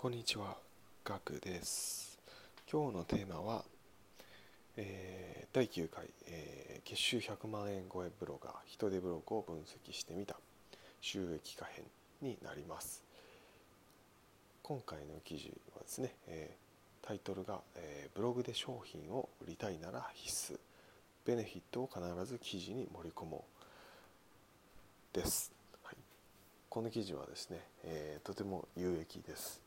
[0.00, 0.56] こんにちは、
[1.02, 2.20] ガクです。
[2.70, 3.64] 今日のテーマは、
[4.76, 10.36] えー第9回、えー月収100万円超えブロガー、人手ブログを分析してみた
[11.00, 11.84] 収益化編
[12.22, 13.02] になります。
[14.62, 20.60] 今回の記事はですね、えータイトルが、えーブログで商品を売りたいなら必須、
[21.26, 23.44] ベネフィットを必ず記事に盛り込も
[25.12, 25.50] うです。
[25.82, 25.96] はい、
[26.68, 29.66] この記事はですね、えーとても有益です。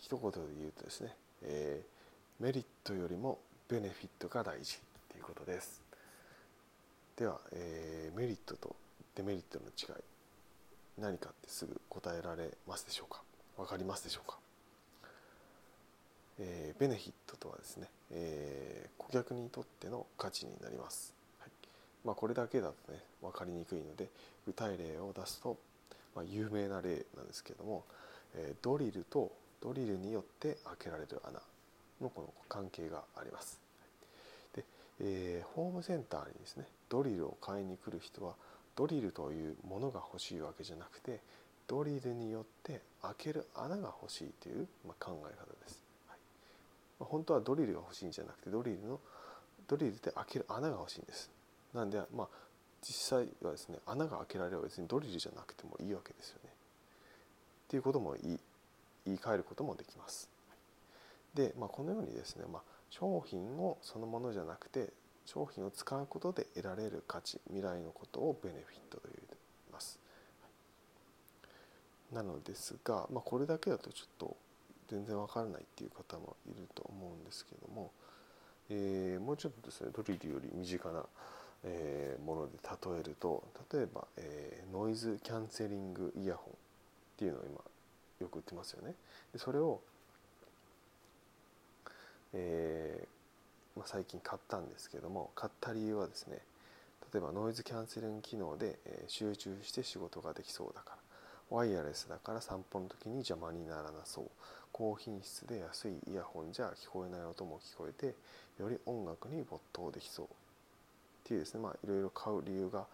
[0.00, 2.00] 一言で言うとですね、えー
[2.42, 4.78] メリットよりもベネフィットが大事
[5.10, 5.82] ということです。
[7.16, 8.74] では、えーメリットと
[9.14, 10.02] デメリットの違い
[10.98, 13.20] 何かってすぐ答えられますでしょうか？
[13.58, 14.38] わかりますでしょうか、
[16.38, 21.12] えーベネフィットとはですね、えー顧客にとっての価値になります。
[21.40, 21.50] はい
[22.06, 24.08] まあ、これだけだとね分かりにくいので
[24.46, 25.58] 具体例を出すと、
[26.16, 27.84] まあ、有名な例なんですけども、
[28.34, 29.30] えードリルと
[29.62, 31.40] ドリルによって開けられる穴
[32.00, 33.60] のこの関係があります。
[34.54, 34.64] で、
[35.00, 38.34] えーホームセンターにですねドリルを買いに来る人は
[38.76, 41.20] ドリルというものが欲しいわけじゃなくて
[41.66, 45.84] ドリルによって開ける穴が欲しいという、ま、考え方です。
[46.08, 46.18] はい
[47.00, 49.00] ま本当はドリルが欲しいんじゃなくてドリルの
[49.68, 51.30] ドリルで開ける穴が欲しいんです。
[51.74, 52.28] なんでまあ
[52.82, 56.50] 実際はですね穴が開けられれば別にドリルじゃなくてもいいわけですよね。
[56.50, 58.40] っていうことも言い
[59.06, 60.28] 言い換えることもできます。
[61.34, 64.92] で、まあ、このようにですね、まあ、商品をそのものじゃなくて
[65.24, 69.26] 商品を使うことで得られる価値未来のことをベネフィットと言い
[69.72, 69.98] ます。
[72.12, 74.36] なのですが、まあ、これだけだとちょっと
[74.88, 77.92] 全然わからないっていう方もいると思うんですけども、
[78.68, 81.04] えーもうちょっとですねドリルより身近な、
[81.62, 82.58] えーもので
[82.92, 86.56] 例えると例えば、えーノイズキャンセリングイヤホンっ
[87.16, 87.60] ていうのを今
[88.20, 88.94] よく売ってますよね。
[89.32, 89.80] でそれを、
[92.34, 96.38] えーまあ、最近買ったんですけども買った理由はですね
[97.12, 98.78] 例えばノイズキャンセリング機能で、
[99.08, 100.90] 集中して仕事ができそうだか
[101.50, 104.24] らワイヤレスだから散歩の時に邪魔にならなそう
[104.70, 108.14] 高品質で安いイヤホンじゃ聞こえない音も聞こえて
[108.60, 110.28] より音楽に没頭できそうっ
[111.24, 112.86] ていうですねまあいろいろ買う理由が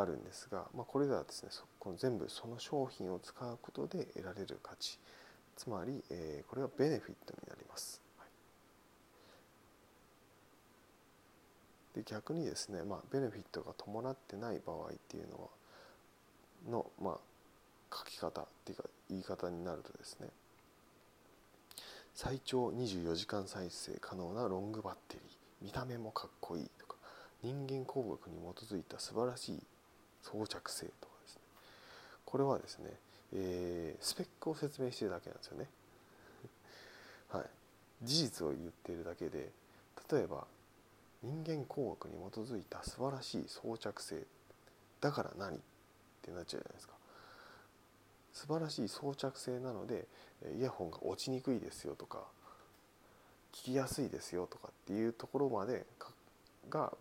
[0.00, 4.98] あるんですが、まあ、これではですねそこの全部その商品を使うことで得られる価値。
[5.56, 8.02] つまり、えーこれはベネフィットになります。
[8.18, 8.24] は
[11.96, 11.98] い。
[11.98, 15.48] で逆にですね、まあ、ベネフィットが伴ってない場合っていうのは
[16.70, 20.28] の、まあ、書き方っていうか言い方になるとですね
[22.14, 25.36] 最長24時間再生可能なロングバッテリー。
[25.62, 26.96] 見た目もかっこいいとか
[27.42, 29.62] 人間工学に基づいた素晴らしい
[30.32, 31.40] 装着性とかですね。
[32.24, 32.90] これはですね、
[33.34, 35.66] えースペックを説明してるだけなんですよね。
[37.30, 37.44] はい、
[38.02, 39.50] 事実を言っているだけで
[40.10, 40.44] 例えば
[41.22, 44.22] 人間工学に基づいた素晴らしい装着性
[45.00, 45.56] だから何？
[45.56, 45.58] っ
[46.22, 46.94] てなっちゃうじゃないですか。
[48.32, 50.06] 素晴らしい装着性なので
[50.58, 52.18] イヤホンが落ちにくいですよとか
[53.54, 55.86] 聞きやすいですよとかっていうところまで
[56.68, 56.92] が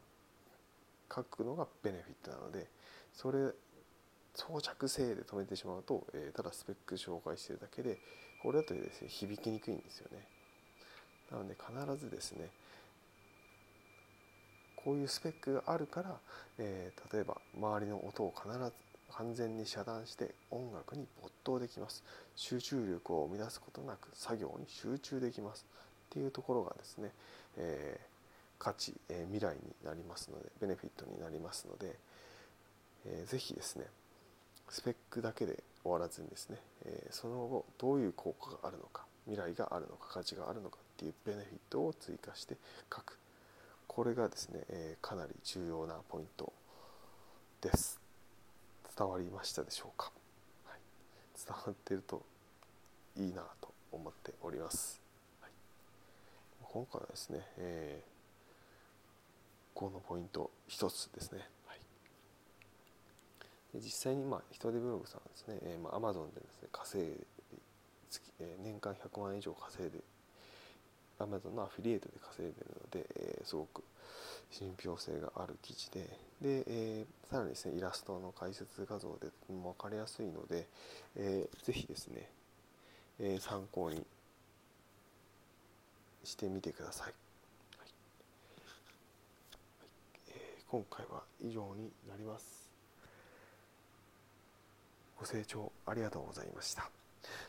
[1.14, 2.68] 書くのがベネフィットなので
[3.16, 3.52] それ
[4.36, 7.98] 装着性で止めてしまうと、えーただスペック紹介してるだけで
[8.44, 10.28] これだとですね響きにくいんですよね。
[11.32, 12.50] なので必ずですね
[14.76, 16.20] こういうスペックがあるから、
[16.60, 18.72] えー例えば周りの音を必ず
[19.12, 22.04] 完全に遮断して音楽に没頭できます。
[22.36, 25.66] 集中力を生み出すことなく作業に集中できます。
[26.10, 27.12] っていうところがですね、
[27.58, 28.06] えー
[28.60, 31.96] 価値、えー未来になりますのでベネフィットになりますので、
[33.06, 33.86] えーぜひですね
[34.70, 42.56] スペックだけで終わらずにですね、えーその後どういう効果があるのか未来があるのか価値があるのかっていうベネフィットを追加して
[42.94, 43.18] 書く。
[43.88, 46.52] これがですね、えーかなり重要なポイント
[47.62, 48.00] です。
[48.98, 50.12] 伝わりましたでしょうか、
[50.66, 50.80] はい、
[51.38, 52.24] 伝わってると
[53.18, 55.02] いいなと思っております、
[55.42, 55.52] はい、
[56.62, 58.16] 今回はですね、えー
[59.74, 61.42] このポイント一つですね、
[63.84, 67.18] 実際にまあ人手ブログさんですね、えーまあ、Amazon でですね稼いで
[68.10, 70.00] 月、えー年間100万円以上稼いで
[71.20, 73.84] Amazon のアフィリエイトで稼いでるので、えーすごく
[74.52, 76.02] 信憑性がある記事で
[76.42, 80.68] で、えーさらにですねイラストの解説画像でとても分かりやすいので、
[81.16, 82.30] えーぜひですね、
[83.20, 84.06] えー参考に
[86.24, 87.08] してみてください。
[87.08, 87.90] はい
[90.30, 92.65] えー今回は以上になります。
[95.26, 96.88] ご清聴ありがとうございました。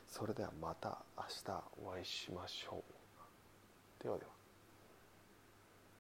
[0.09, 2.83] それではまた明日お会いしましょ
[4.01, 4.36] うではでは